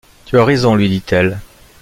Tu 0.25 0.39
as 0.39 0.43
raison, 0.45 0.73
lui 0.73 0.89
dit-elle. 0.89 1.39